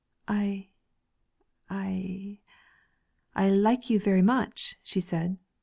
'I 0.27 0.69
I 1.69 2.39
I 3.35 3.49
like 3.51 3.91
you 3.91 3.99
very 3.99 4.23
much,' 4.23 4.75
she 4.81 4.99
said. 4.99 5.37